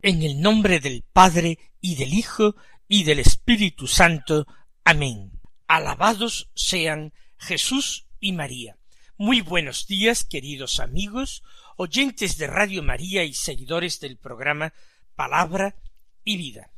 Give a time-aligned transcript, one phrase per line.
[0.00, 2.54] En el nombre del Padre y del Hijo
[2.86, 4.46] y del Espíritu Santo.
[4.84, 5.32] Amén.
[5.66, 8.76] Alabados sean Jesús y María.
[9.16, 11.42] Muy buenos días, queridos amigos,
[11.76, 14.72] oyentes de Radio María y seguidores del programa
[15.16, 15.74] Palabra
[16.22, 16.70] y Vida.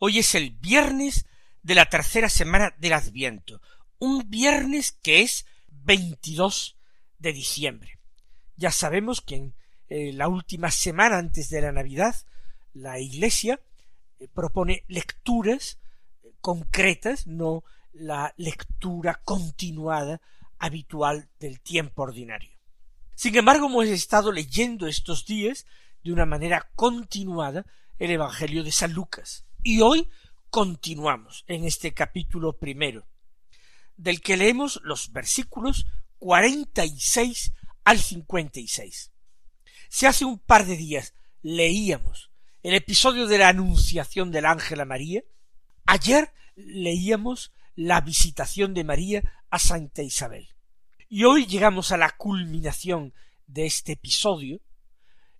[0.00, 1.26] Hoy es el viernes
[1.62, 3.62] de la tercera semana del Adviento,
[4.00, 6.76] un viernes que es 22
[7.20, 8.00] de diciembre.
[8.56, 9.52] Ya sabemos que
[9.88, 12.14] eh, la última semana antes de la Navidad,
[12.74, 13.60] la Iglesia
[14.18, 15.78] eh, propone lecturas
[16.22, 20.20] eh, concretas, no la lectura continuada
[20.58, 22.50] habitual del tiempo ordinario.
[23.14, 25.66] Sin embargo, hemos estado leyendo estos días
[26.04, 27.64] de una manera continuada
[27.98, 29.46] el Evangelio de San Lucas.
[29.62, 30.08] Y hoy
[30.50, 33.06] continuamos en este capítulo primero,
[33.96, 35.86] del que leemos los versículos
[36.18, 37.52] cuarenta y seis
[37.84, 39.10] al cincuenta y seis.
[39.96, 42.30] Si hace un par de días leíamos
[42.62, 45.22] el episodio de la anunciación del ángel a María,
[45.86, 50.50] ayer leíamos la visitación de María a Santa Isabel.
[51.08, 53.14] Y hoy llegamos a la culminación
[53.46, 54.60] de este episodio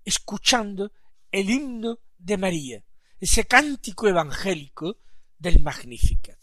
[0.07, 0.91] escuchando
[1.33, 2.83] el himno de María,
[3.20, 4.97] ese cántico evangélico
[5.39, 6.39] del Magnificat.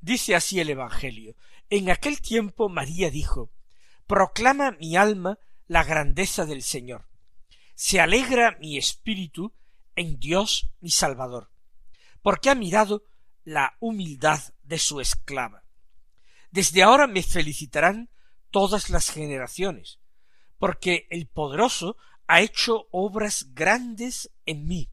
[0.00, 1.36] Dice así el Evangelio.
[1.68, 3.50] En aquel tiempo María dijo
[4.06, 7.09] Proclama mi alma la grandeza del Señor.
[7.82, 9.54] Se alegra mi espíritu
[9.96, 11.50] en Dios mi Salvador,
[12.20, 13.04] porque ha mirado
[13.42, 15.64] la humildad de su esclava.
[16.50, 18.10] Desde ahora me felicitarán
[18.50, 19.98] todas las generaciones,
[20.58, 21.96] porque el poderoso
[22.26, 24.90] ha hecho obras grandes en mí.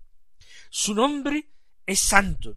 [0.70, 1.50] Su nombre
[1.86, 2.56] es santo,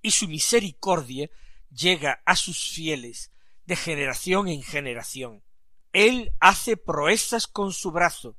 [0.00, 1.28] y su misericordia
[1.70, 3.30] llega a sus fieles
[3.66, 5.44] de generación en generación.
[5.92, 8.38] Él hace proezas con su brazo,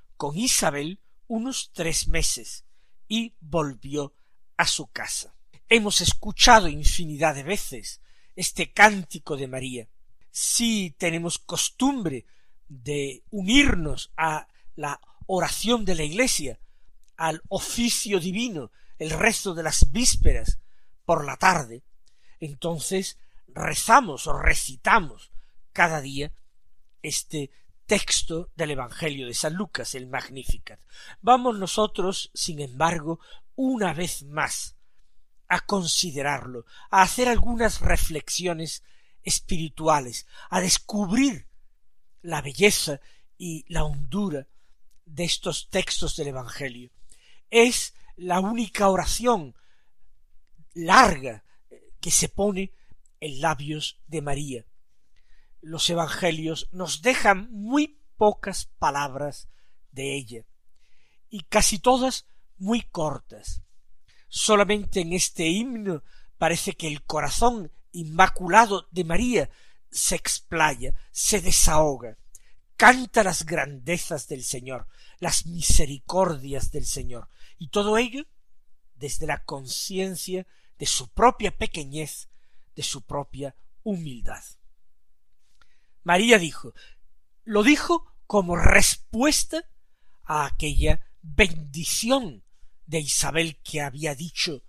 [0.21, 2.63] con Isabel unos tres meses
[3.07, 4.13] y volvió
[4.55, 5.33] a su casa.
[5.67, 8.01] Hemos escuchado infinidad de veces
[8.35, 9.87] este cántico de María.
[10.29, 12.27] Si tenemos costumbre
[12.67, 16.59] de unirnos a la oración de la Iglesia,
[17.17, 20.59] al oficio divino, el resto de las vísperas
[21.03, 21.81] por la tarde,
[22.39, 23.17] entonces
[23.47, 25.31] rezamos o recitamos
[25.73, 26.31] cada día
[27.01, 27.49] este
[27.91, 30.79] texto del Evangelio de San Lucas, el Magnificat.
[31.19, 33.19] Vamos nosotros, sin embargo,
[33.55, 34.77] una vez más
[35.49, 38.81] a considerarlo, a hacer algunas reflexiones
[39.23, 41.49] espirituales, a descubrir
[42.21, 43.01] la belleza
[43.37, 44.47] y la hondura
[45.03, 46.91] de estos textos del Evangelio.
[47.49, 49.53] Es la única oración
[50.73, 51.43] larga
[51.99, 52.71] que se pone
[53.19, 54.65] en labios de María
[55.61, 59.47] los evangelios nos dejan muy pocas palabras
[59.91, 60.45] de ella,
[61.29, 62.25] y casi todas
[62.57, 63.61] muy cortas.
[64.27, 66.03] Solamente en este himno
[66.37, 69.49] parece que el corazón inmaculado de María
[69.89, 72.17] se explaya, se desahoga,
[72.77, 74.87] canta las grandezas del Señor,
[75.19, 77.27] las misericordias del Señor,
[77.57, 78.25] y todo ello
[78.95, 80.47] desde la conciencia
[80.79, 82.29] de su propia pequeñez,
[82.75, 84.43] de su propia humildad.
[86.03, 86.73] María dijo,
[87.43, 89.69] lo dijo como respuesta
[90.23, 92.43] a aquella bendición
[92.85, 94.63] de Isabel que había dicho,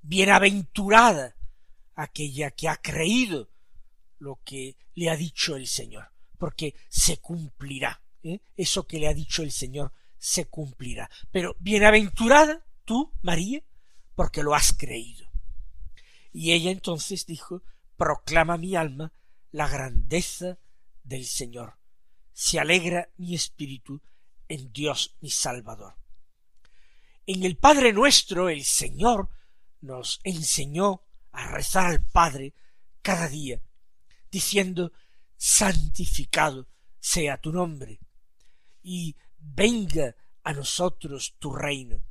[0.00, 1.36] bienaventurada
[1.94, 3.50] aquella que ha creído
[4.18, 8.02] lo que le ha dicho el Señor, porque se cumplirá.
[8.22, 8.40] ¿eh?
[8.56, 11.10] Eso que le ha dicho el Señor se cumplirá.
[11.30, 13.62] Pero bienaventurada tú, María,
[14.14, 15.26] porque lo has creído.
[16.32, 17.62] Y ella entonces dijo,
[17.96, 19.12] proclama mi alma
[19.50, 20.58] la grandeza
[21.02, 21.78] del Señor.
[22.32, 24.00] Se alegra mi espíritu
[24.48, 25.96] en Dios mi Salvador.
[27.26, 29.28] En el Padre nuestro el Señor
[29.80, 31.02] nos enseñó
[31.32, 32.54] a rezar al Padre
[33.00, 33.60] cada día,
[34.30, 34.92] diciendo
[35.36, 36.68] santificado
[37.00, 38.00] sea tu nombre,
[38.82, 40.14] y venga
[40.44, 42.02] a nosotros tu reino.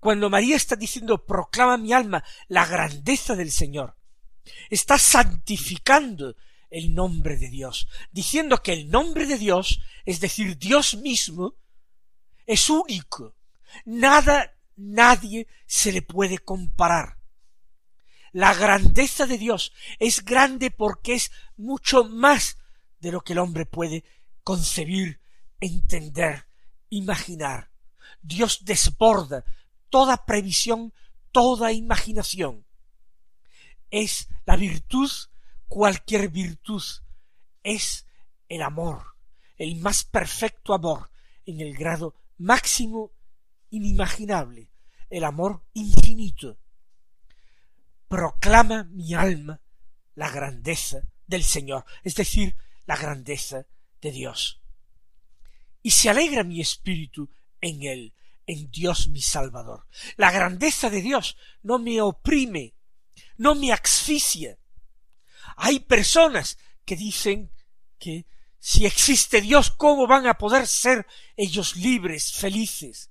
[0.00, 3.96] Cuando María está diciendo proclama mi alma la grandeza del Señor,
[4.70, 6.36] está santificando
[6.70, 11.54] el nombre de Dios, diciendo que el nombre de Dios, es decir, Dios mismo,
[12.46, 13.34] es único.
[13.84, 17.18] Nada, nadie se le puede comparar.
[18.32, 22.58] La grandeza de Dios es grande porque es mucho más
[23.00, 24.04] de lo que el hombre puede
[24.42, 25.20] concebir,
[25.60, 26.46] entender,
[26.90, 27.70] imaginar.
[28.22, 29.44] Dios desborda
[29.88, 30.92] toda previsión,
[31.32, 32.66] toda imaginación.
[33.90, 35.10] Es la virtud,
[35.68, 36.82] cualquier virtud,
[37.62, 38.06] es
[38.48, 39.02] el amor,
[39.56, 41.10] el más perfecto amor,
[41.44, 43.12] en el grado máximo
[43.70, 44.70] inimaginable,
[45.10, 46.58] el amor infinito.
[48.08, 49.60] Proclama mi alma
[50.14, 53.66] la grandeza del Señor, es decir, la grandeza
[54.00, 54.60] de Dios.
[55.82, 57.30] Y se alegra mi espíritu
[57.60, 58.14] en él,
[58.46, 59.86] en Dios mi Salvador.
[60.16, 62.74] La grandeza de Dios no me oprime,
[63.36, 64.58] no me asfixia.
[65.56, 67.50] Hay personas que dicen
[67.98, 68.26] que
[68.58, 71.06] si existe Dios, ¿cómo van a poder ser
[71.36, 73.10] ellos libres, felices?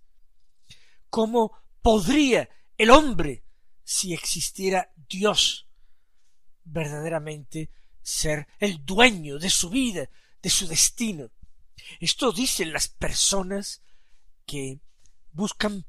[1.09, 1.51] ¿Cómo
[1.81, 3.44] podría el hombre,
[3.83, 5.68] si existiera Dios,
[6.63, 7.69] verdaderamente
[8.01, 10.09] ser el dueño de su vida,
[10.41, 11.31] de su destino?
[12.00, 13.81] Esto dicen las personas
[14.45, 14.80] que
[15.31, 15.86] buscan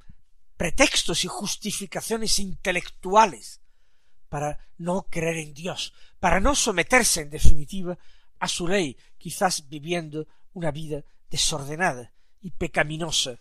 [0.56, 3.60] pretextos y justificaciones intelectuales
[4.28, 5.92] para no creer en Dios,
[6.26, 7.96] para no someterse en definitiva
[8.40, 13.38] a su ley, quizás viviendo una vida desordenada y pecaminosa.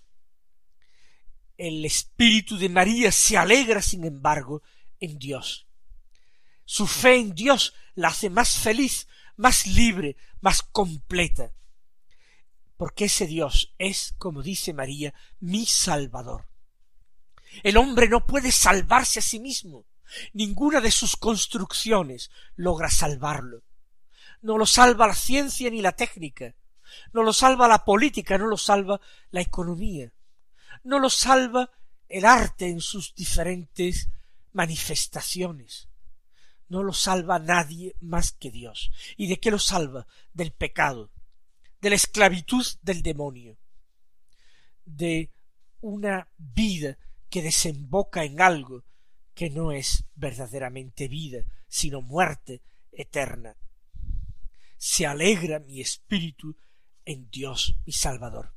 [1.57, 4.61] El espíritu de María se alegra, sin embargo,
[4.99, 5.65] en Dios.
[6.63, 11.51] Su fe en Dios la hace más feliz, más libre, más completa
[12.77, 16.45] porque ese Dios es, como dice María, mi Salvador.
[17.63, 19.85] El hombre no puede salvarse a sí mismo.
[20.33, 23.63] Ninguna de sus construcciones logra salvarlo.
[24.41, 26.55] No lo salva la ciencia ni la técnica.
[27.13, 30.11] No lo salva la política, no lo salva la economía.
[30.83, 31.71] No lo salva
[32.07, 34.09] el arte en sus diferentes
[34.53, 35.89] manifestaciones.
[36.67, 38.91] No lo salva nadie más que Dios.
[39.17, 40.07] ¿Y de qué lo salva?
[40.33, 41.11] Del pecado,
[41.81, 43.57] de la esclavitud del demonio,
[44.85, 45.31] de
[45.81, 46.97] una vida
[47.29, 48.83] que desemboca en algo
[49.35, 53.57] que no es verdaderamente vida, sino muerte eterna.
[54.77, 56.57] Se alegra mi espíritu
[57.03, 58.55] en Dios mi Salvador,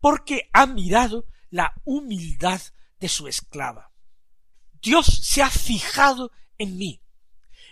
[0.00, 2.60] porque ha mirado la humildad
[2.98, 3.92] de su esclava.
[4.82, 7.00] Dios se ha fijado en mí.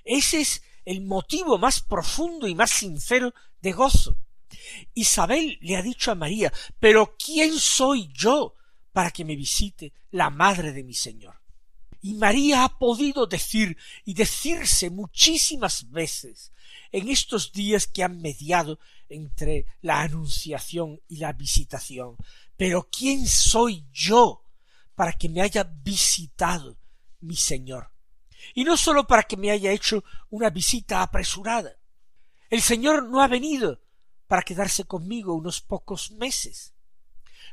[0.04, 4.16] Ese es el motivo más profundo y más sincero de gozo.
[4.94, 8.54] Isabel le ha dicho a María, pero ¿quién soy yo
[8.92, 11.40] para que me visite la madre de mi Señor?
[12.06, 16.52] Y María ha podido decir y decirse muchísimas veces
[16.92, 22.16] en estos días que han mediado entre la anunciación y la visitación,
[22.56, 24.44] pero ¿quién soy yo
[24.94, 26.78] para que me haya visitado
[27.22, 27.90] mi Señor?
[28.54, 31.76] Y no sólo para que me haya hecho una visita apresurada.
[32.50, 33.80] El Señor no ha venido
[34.28, 36.72] para quedarse conmigo unos pocos meses.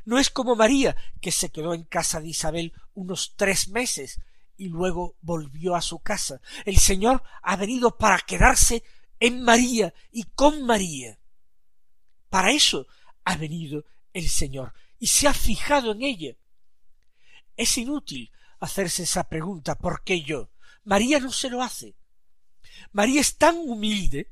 [0.04, 4.20] No es como María, que se quedó en casa de Isabel unos tres meses
[4.56, 6.40] y luego volvió a su casa.
[6.64, 8.84] El Señor ha venido para quedarse
[9.20, 11.18] en María y con María.
[12.28, 12.86] Para eso
[13.24, 16.36] ha venido el Señor y se ha fijado en ella.
[17.56, 20.50] Es inútil hacerse esa pregunta ¿por qué yo?
[20.84, 21.94] María no se lo hace.
[22.92, 24.30] María es tan humilde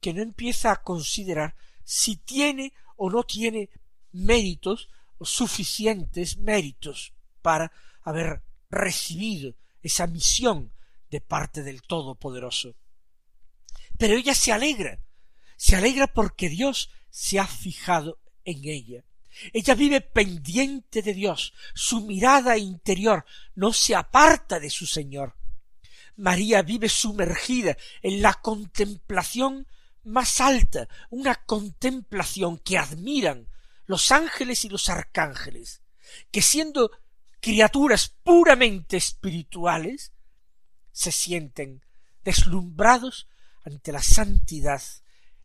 [0.00, 1.54] que no empieza a considerar
[1.84, 3.70] si tiene o no tiene
[4.12, 4.88] méritos
[5.18, 9.54] o suficientes méritos para haber recibido
[9.84, 10.72] esa misión
[11.10, 12.74] de parte del Todopoderoso.
[13.96, 14.98] Pero ella se alegra,
[15.56, 19.04] se alegra porque Dios se ha fijado en ella.
[19.52, 23.24] Ella vive pendiente de Dios, su mirada interior
[23.54, 25.36] no se aparta de su Señor.
[26.16, 29.66] María vive sumergida en la contemplación
[30.04, 33.48] más alta, una contemplación que admiran
[33.86, 35.82] los ángeles y los arcángeles,
[36.30, 36.90] que siendo
[37.44, 40.14] criaturas puramente espirituales,
[40.92, 41.84] se sienten
[42.22, 43.28] deslumbrados
[43.66, 44.80] ante la santidad,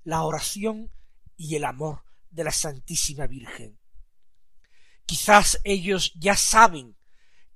[0.06, 0.94] la oración
[1.36, 3.78] y el amor de la Santísima Virgen.
[5.06, 6.96] Quizás ellos ya saben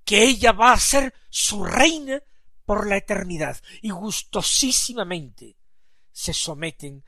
[0.03, 2.21] que ella va a ser su reina
[2.65, 5.55] por la eternidad y gustosísimamente
[6.12, 7.05] se someten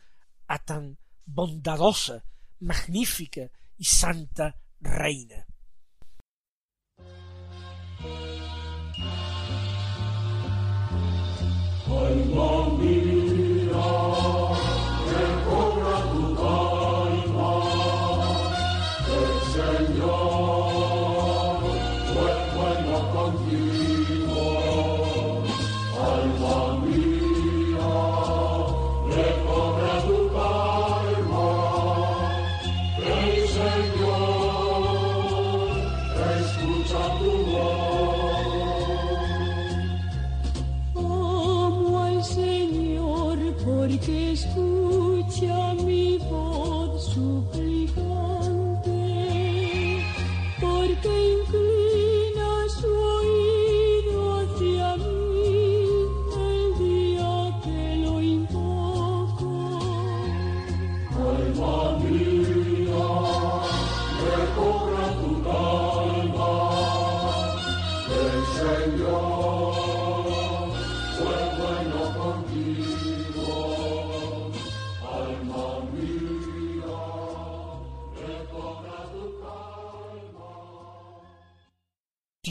[0.48, 2.24] a tan bondadosa,
[2.62, 5.46] magnífica y santa reina.
[12.36, 12.55] One.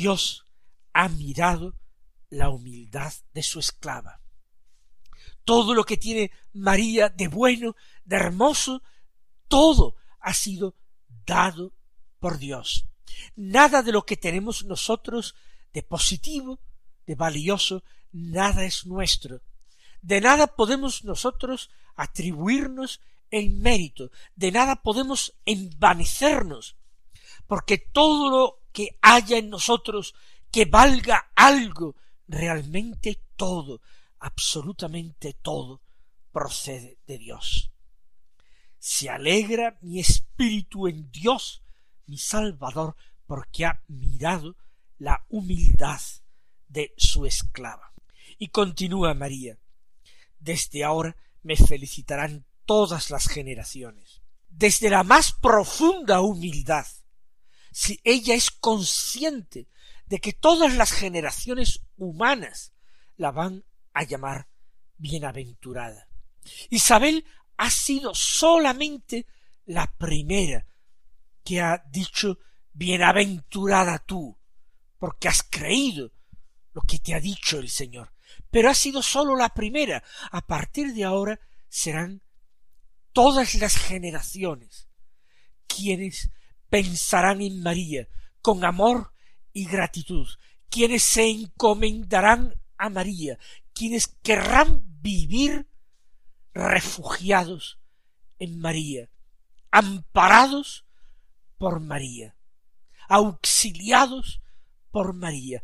[0.05, 0.45] Dios
[0.93, 1.75] ha mirado
[2.29, 4.21] la humildad de su esclava.
[5.45, 8.83] Todo lo que tiene María de bueno, de hermoso,
[9.49, 10.77] todo ha sido
[11.25, 11.73] dado
[12.19, 12.87] por Dios.
[13.35, 15.35] Nada de lo que tenemos nosotros
[15.75, 16.61] de positivo,
[17.07, 19.43] de valioso, nada es nuestro.
[20.01, 23.01] De nada podemos nosotros atribuirnos
[23.31, 26.77] el mérito, de nada podemos envanecernos,
[27.47, 30.15] porque todo lo que haya en nosotros
[30.51, 31.97] que valga algo,
[32.29, 33.81] realmente todo,
[34.21, 35.81] absolutamente todo,
[36.31, 37.73] procede de Dios.
[38.79, 41.63] Se alegra mi espíritu en Dios,
[42.07, 42.95] mi Salvador,
[43.27, 44.57] porque ha mirado
[45.05, 46.01] la humildad
[46.67, 47.93] de su esclava.
[48.39, 49.59] Y continúa María,
[50.39, 54.23] desde ahora me felicitarán todas las generaciones.
[54.49, 56.87] Desde la más profunda humildad
[57.71, 59.67] si ella es consciente
[60.07, 62.73] de que todas las generaciones humanas
[63.17, 64.49] la van a llamar
[64.97, 66.09] bienaventurada.
[66.71, 69.27] Isabel ha sido solamente
[69.67, 70.65] la primera
[71.43, 72.39] que ha dicho
[72.73, 74.39] bienaventurada tú,
[75.05, 76.13] porque has creído
[76.73, 78.15] lo que te ha dicho el Señor.
[78.51, 80.03] Pero ha sido sólo la primera.
[80.31, 82.23] A partir de ahora serán
[83.13, 84.89] todas las generaciones
[85.67, 86.31] quienes
[86.71, 88.09] pensarán en María
[88.41, 89.13] con amor
[89.53, 90.27] y gratitud,
[90.71, 93.39] quienes se encomendarán a María,
[93.75, 95.69] quienes querrán vivir
[96.55, 97.79] refugiados
[98.39, 99.11] en María,
[99.71, 100.87] amparados
[101.59, 102.39] por María,
[103.07, 104.41] auxiliados
[104.95, 105.61] por María.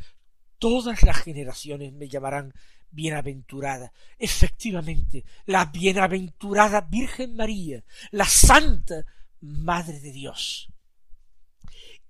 [0.58, 2.52] Todas las generaciones me llamarán
[2.90, 3.92] bienaventurada.
[4.18, 9.06] Efectivamente, la bienaventurada Virgen María, la Santa
[9.40, 10.68] Madre de Dios.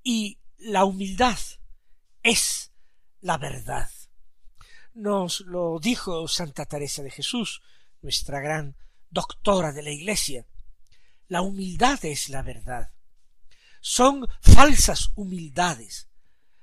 [0.03, 1.37] Y la humildad
[2.23, 2.73] es
[3.21, 3.91] la verdad.
[4.95, 7.61] Nos lo dijo Santa Teresa de Jesús,
[8.01, 8.77] nuestra gran
[9.11, 10.47] doctora de la Iglesia.
[11.29, 12.95] La humildad es la verdad.
[13.83, 16.10] Son falsas humildades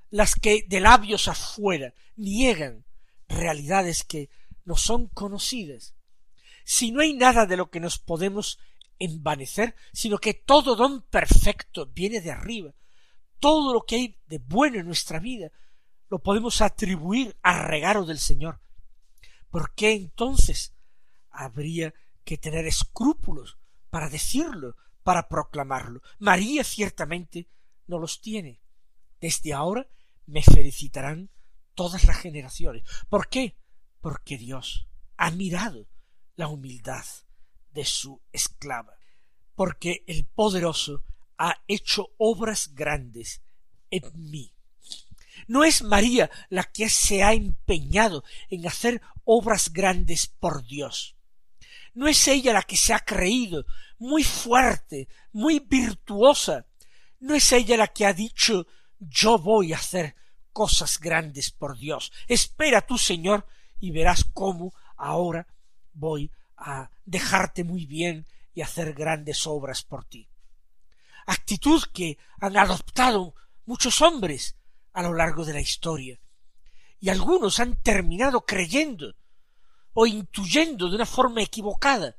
[0.09, 2.85] las que de labios afuera niegan
[3.27, 4.29] realidades que
[4.65, 5.95] no son conocidas.
[6.63, 8.59] Si no hay nada de lo que nos podemos
[8.99, 12.73] envanecer, sino que todo don perfecto viene de arriba,
[13.39, 15.51] todo lo que hay de bueno en nuestra vida
[16.09, 18.59] lo podemos atribuir al regalo del Señor.
[19.49, 20.73] ¿Por qué entonces
[21.29, 23.57] habría que tener escrúpulos
[23.89, 26.01] para decirlo, para proclamarlo?
[26.19, 27.47] María ciertamente
[27.87, 28.61] no los tiene.
[29.19, 29.87] Desde ahora
[30.27, 31.31] me felicitarán
[31.73, 32.83] todas las generaciones.
[33.09, 33.57] ¿Por qué?
[34.01, 35.87] Porque Dios ha mirado
[36.35, 37.05] la humildad
[37.71, 38.93] de su esclava.
[39.55, 41.03] Porque el poderoso
[41.37, 43.41] ha hecho obras grandes
[43.89, 44.53] en mí.
[45.47, 51.15] No es María la que se ha empeñado en hacer obras grandes por Dios.
[51.93, 53.65] No es ella la que se ha creído
[53.97, 56.67] muy fuerte, muy virtuosa,
[57.19, 58.67] no es ella la que ha dicho
[58.99, 60.15] yo voy a hacer
[60.53, 62.11] cosas grandes por Dios.
[62.27, 63.45] Espera tú, Señor,
[63.79, 65.47] y verás cómo ahora
[65.93, 70.27] voy a dejarte muy bien y hacer grandes obras por ti.
[71.27, 73.35] Actitud que han adoptado
[73.65, 74.55] muchos hombres
[74.93, 76.19] a lo largo de la historia.
[76.99, 79.13] Y algunos han terminado creyendo
[79.93, 82.15] o intuyendo de una forma equivocada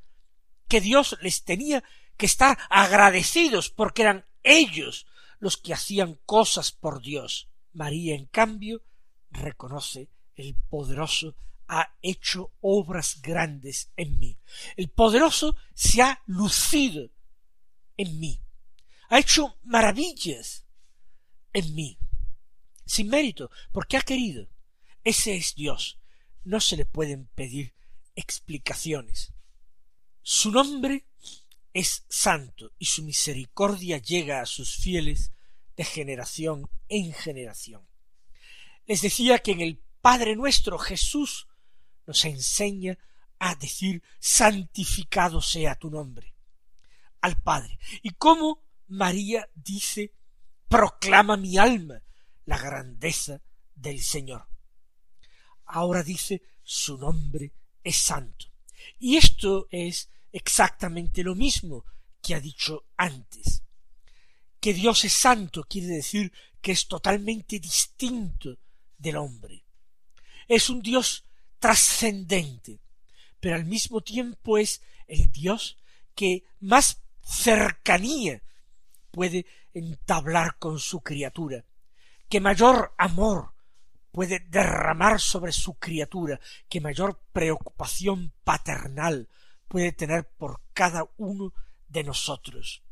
[0.69, 1.83] que Dios les tenía
[2.17, 5.07] que estar agradecidos porque eran ellos
[5.39, 7.49] los que hacían cosas por Dios.
[7.73, 8.83] María, en cambio,
[9.31, 11.35] reconoce el poderoso
[11.69, 14.39] ha hecho obras grandes en mí.
[14.77, 17.11] El poderoso se ha lucido
[17.97, 18.41] en mí.
[19.11, 20.65] Ha hecho maravillas
[21.53, 21.99] en mí.
[22.87, 24.49] Sin mérito, porque ha querido.
[25.05, 25.99] Ese es Dios.
[26.43, 27.75] No se le pueden pedir
[28.17, 29.35] explicaciones.
[30.23, 31.07] Su nombre
[31.73, 35.33] es santo y su misericordia llega a sus fieles
[35.77, 37.87] de generación en generación.
[38.87, 41.47] Les decía que en el Padre nuestro Jesús
[42.07, 42.99] nos enseña
[43.39, 46.35] a decir santificado sea tu nombre
[47.21, 47.79] al Padre.
[48.03, 50.15] Y cómo María dice
[50.69, 52.03] proclama mi alma
[52.45, 53.41] la grandeza
[53.75, 54.49] del Señor.
[55.65, 57.53] Ahora dice su nombre
[57.85, 58.47] es santo.
[58.99, 61.85] Y esto es exactamente lo mismo
[62.23, 63.63] que ha dicho antes.
[64.61, 68.59] Que Dios es santo quiere decir que es totalmente distinto
[68.97, 69.65] del hombre.
[70.47, 71.25] Es un Dios
[71.59, 72.81] trascendente,
[73.41, 75.79] pero al mismo tiempo es el Dios
[76.15, 78.43] que más cercanía
[79.11, 81.65] puede entablar con su criatura,
[82.29, 83.55] que mayor amor
[84.11, 89.29] puede derramar sobre su criatura, que mayor preocupación paternal
[89.69, 91.53] puede tener por cada uno
[91.89, 92.83] de nosotros.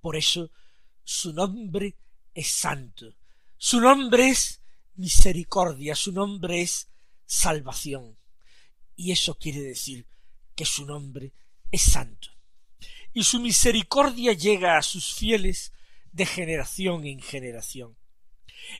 [0.00, 0.50] Por eso
[1.04, 1.96] su nombre
[2.34, 3.14] es santo,
[3.56, 4.60] su nombre es
[4.94, 6.88] misericordia, su nombre es
[7.26, 8.16] salvación.
[8.94, 10.06] Y eso quiere decir
[10.54, 11.32] que su nombre
[11.70, 12.28] es santo.
[13.12, 15.72] Y su misericordia llega a sus fieles
[16.12, 17.96] de generación en generación.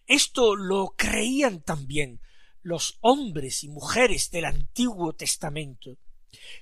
[0.06, 2.20] Esto lo creían también
[2.62, 5.98] los hombres y mujeres del Antiguo Testamento.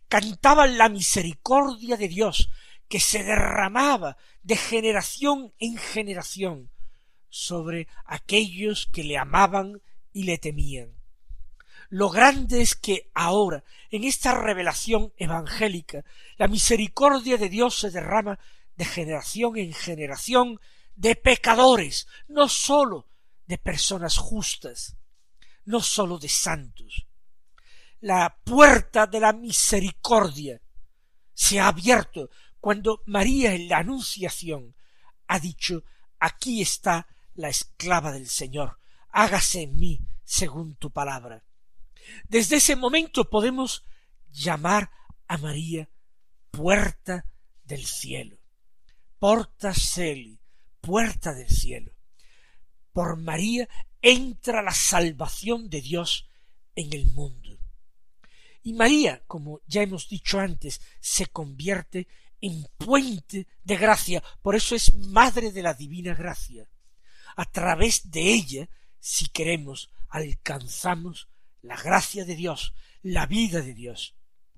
[0.09, 2.50] Cantaban la misericordia de Dios
[2.88, 6.70] que se derramaba de generación en generación
[7.31, 9.81] sobre aquellos que le amaban
[10.12, 10.94] y le temían.
[11.88, 16.05] Lo grande es que ahora, en esta revelación evangélica,
[16.37, 18.38] la misericordia de Dios se derrama
[18.77, 20.61] de generación en generación
[20.96, 23.07] de pecadores, no sólo
[23.46, 24.96] de personas justas,
[25.64, 27.07] no sólo de santos.
[28.05, 30.61] La puerta de la misericordia
[31.33, 32.29] se ha abierto
[32.61, 34.77] cuando María en la Anunciación
[35.27, 35.85] ha dicho
[36.19, 41.45] aquí está la esclava del Señor, hágase en mí según tu palabra.
[42.29, 43.85] Desde ese momento podemos
[44.31, 44.90] llamar
[45.27, 45.88] a María
[46.51, 47.25] puerta
[47.64, 48.37] del cielo,
[49.19, 50.38] porta celi,
[50.83, 51.95] puerta del cielo.
[52.93, 53.67] Por María
[54.03, 56.29] entra la salvación de Dios
[56.75, 57.44] en el mundo.
[58.64, 62.09] Y María, como ya hemos dicho antes, se convierte
[62.40, 66.66] en puente de gracia, por eso es madre de la divina gracia.
[67.37, 71.29] A través de ella, si queremos, alcanzamos
[71.61, 72.72] la gracia de Dios,
[73.03, 74.14] la vida de Dios.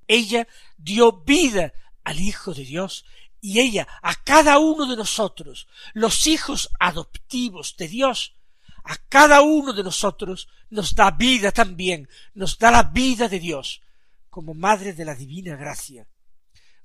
[0.06, 1.72] Ella dio vida
[2.04, 3.04] al Hijo de Dios
[3.40, 8.36] y ella a cada uno de nosotros, los hijos adoptivos de Dios,
[8.84, 13.82] a cada uno de nosotros nos da vida también, nos da la vida de Dios,
[14.37, 16.07] como madre de la divina gracia,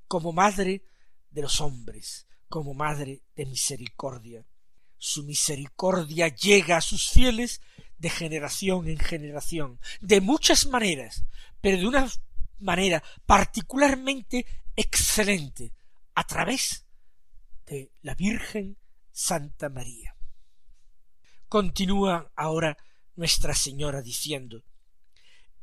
[0.08, 0.86] como madre
[1.32, 4.46] de los hombres, como madre de misericordia.
[4.98, 7.60] Su misericordia llega a sus fieles
[7.98, 11.26] de generación en generación, de muchas maneras,
[11.60, 12.10] pero de una
[12.60, 14.46] manera particularmente
[14.78, 15.74] excelente,
[16.16, 16.86] a través
[17.66, 18.78] de la Virgen
[19.12, 20.16] Santa María.
[21.50, 22.78] Continúa ahora
[23.18, 24.64] Nuestra Señora diciendo,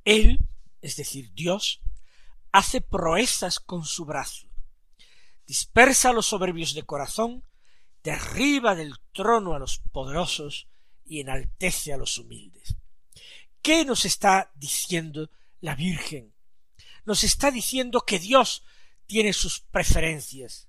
[0.05, 0.47] Él,
[0.81, 1.81] es decir, Dios,
[2.53, 4.49] hace proezas con su brazo,
[5.47, 7.45] dispersa a los soberbios de corazón,
[8.03, 10.69] derriba del trono a los poderosos
[11.05, 12.77] y enaltece a los humildes.
[13.63, 16.35] ¿Qué nos está diciendo la Virgen?
[17.05, 18.63] Nos está diciendo que Dios
[19.07, 20.69] tiene sus preferencias,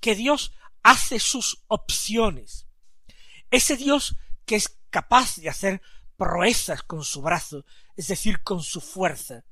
[0.00, 2.66] que Dios hace sus opciones.
[3.50, 5.82] Ese Dios que es capaz de hacer
[6.16, 7.64] proezas con su brazo,
[7.96, 9.44] es decir, con su fuerza,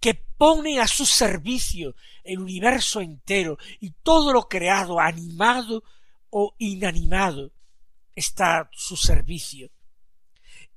[0.00, 5.82] que pone a su servicio el universo entero y todo lo creado, animado
[6.30, 7.52] o inanimado
[8.14, 9.70] está a su servicio.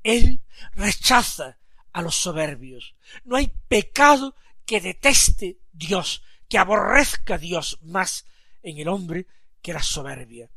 [0.04, 0.42] Él
[0.74, 1.58] rechaza
[1.94, 2.96] a los soberbios.
[3.24, 4.36] No hay pecado
[4.66, 8.26] que deteste Dios, que aborrezca Dios más
[8.64, 9.28] en el hombre
[9.62, 10.50] que la soberbia.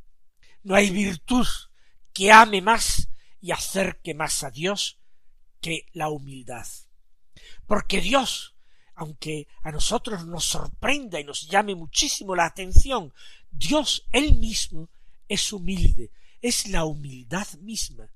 [0.62, 1.46] No hay virtud
[2.12, 3.08] que ame más
[3.44, 4.98] y acerque más a Dios
[5.60, 6.66] que la humildad.
[7.66, 8.56] Porque Dios,
[8.94, 13.12] aunque a nosotros nos sorprenda y nos llame muchísimo la atención,
[13.50, 14.88] Dios él mismo
[15.28, 18.08] es humilde, es la humildad misma.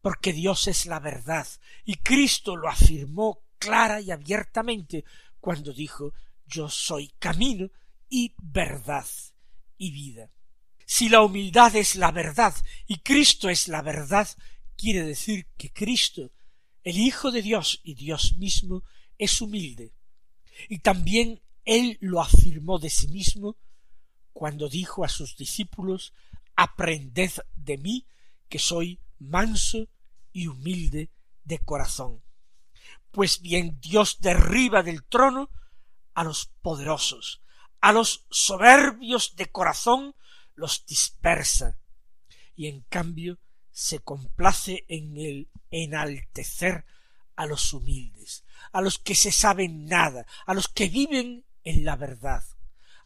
[0.00, 1.46] Porque Dios es la verdad,
[1.84, 5.04] y Cristo lo afirmó clara y abiertamente
[5.40, 6.14] cuando dijo
[6.46, 7.68] Yo soy camino
[8.08, 9.06] y verdad
[9.76, 10.30] y vida.
[10.90, 12.54] Si la humildad es la verdad
[12.86, 14.26] y Cristo es la verdad,
[14.74, 16.32] quiere decir que Cristo,
[16.82, 18.82] el Hijo de Dios y Dios mismo,
[19.18, 19.92] es humilde.
[20.66, 23.58] Y también Él lo afirmó de sí mismo
[24.32, 26.14] cuando dijo a sus discípulos
[26.56, 28.06] Aprended de mí,
[28.48, 29.88] que soy manso
[30.32, 31.10] y humilde
[31.44, 32.22] de corazón.
[33.10, 35.50] Pues bien Dios derriba del trono
[36.14, 37.42] a los poderosos,
[37.82, 40.14] a los soberbios de corazón
[40.58, 41.78] los dispersa,
[42.56, 43.38] y en cambio
[43.70, 46.84] se complace en el enaltecer
[47.36, 51.94] a los humildes, a los que se saben nada, a los que viven en la
[51.94, 52.42] verdad,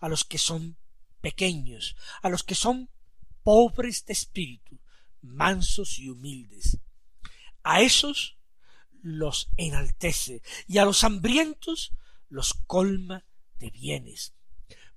[0.01, 0.79] a los que son
[1.21, 2.88] pequeños, a los que son
[3.43, 4.81] pobres de espíritu,
[5.21, 6.79] mansos y humildes.
[7.62, 8.38] A esos
[9.03, 11.93] los enaltece y a los hambrientos
[12.31, 13.27] los colma
[13.59, 14.33] de bienes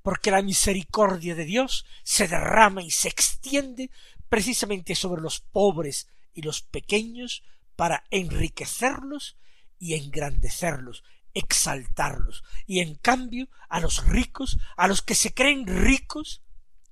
[0.06, 3.90] porque la misericordia de Dios se derrama y se extiende
[4.30, 7.42] precisamente sobre los pobres y los pequeños
[7.76, 9.36] para enriquecerlos
[9.80, 16.44] y engrandecerlos, exaltarlos, y en cambio a los ricos, a los que se creen ricos,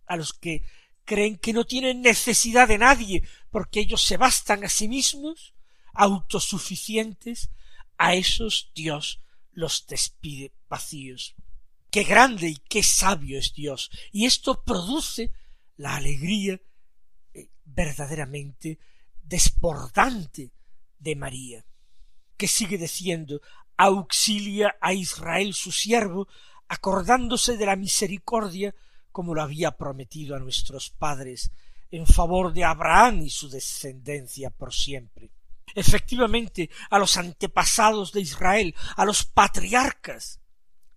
[0.08, 0.64] a los que
[1.06, 3.22] creen que no tienen necesidad de nadie,
[3.52, 5.54] porque ellos se bastan a sí mismos,
[5.94, 7.52] autosuficientes,
[8.00, 9.22] a esos Dios
[9.52, 11.36] los despide vacíos
[11.94, 13.92] qué grande y qué sabio es Dios.
[14.12, 15.32] Y esto produce
[15.78, 16.60] la alegría
[17.36, 18.80] eh, verdaderamente
[19.22, 20.52] desbordante
[20.98, 21.64] de María,
[22.36, 23.42] que sigue diciendo
[23.78, 26.28] auxilia a Israel su siervo,
[26.68, 28.74] acordándose de la misericordia
[29.12, 31.52] como lo había prometido a nuestros padres,
[31.92, 35.30] en favor de Abraham y su descendencia por siempre.
[35.76, 40.40] Efectivamente, a los antepasados de Israel, a los patriarcas,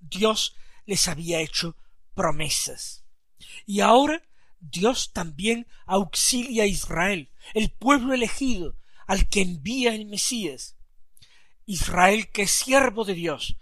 [0.00, 0.56] Dios
[0.86, 1.76] les había hecho
[2.14, 3.04] promesas.
[3.66, 4.22] Y ahora
[4.60, 10.76] Dios también auxilia a Israel, el pueblo elegido, al que envía el Mesías.
[11.66, 13.56] Israel que es siervo de Dios.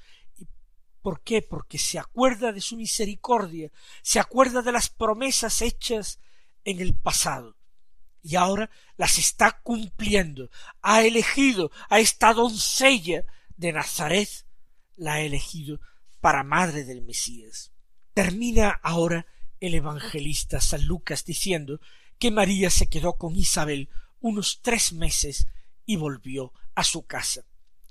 [1.03, 1.43] ¿Por qué?
[1.43, 3.71] Porque se acuerda de su misericordia,
[4.03, 6.21] se acuerda de las promesas hechas
[6.65, 7.57] en el pasado
[8.25, 10.51] y ahora las está cumpliendo.
[10.81, 13.25] Ha elegido a esta doncella
[13.57, 14.31] de Nazaret,
[14.97, 15.79] la ha elegido
[16.25, 17.71] para madre del Mesías.
[18.15, 19.27] Termina ahora
[19.61, 21.83] el evangelista San Lucas diciendo
[22.19, 23.91] que María se quedó con Isabel
[24.23, 25.49] unos tres meses
[25.85, 27.43] y volvió a su casa.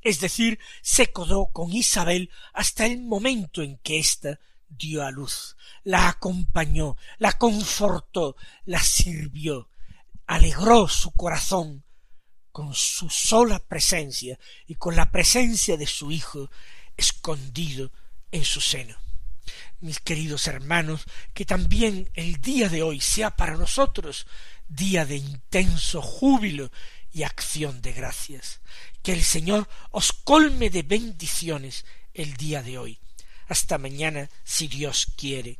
[0.02, 5.56] Es decir, se quedó con Isabel hasta el momento en que ésta dio a luz,
[5.84, 9.70] la acompañó, la confortó, la sirvió,
[10.26, 11.84] alegró su corazón
[12.52, 16.50] con su sola presencia y con la presencia de su hijo
[16.98, 17.92] escondido
[18.34, 18.98] en su seno.
[19.80, 24.28] Mis queridos hermanos, que también el día de hoy sea para nosotros
[24.68, 26.72] día de intenso júbilo
[27.14, 28.60] y acción de gracias.
[29.02, 33.00] Que el Señor os colme de bendiciones el día de hoy.
[33.48, 35.60] Hasta mañana, si Dios quiere.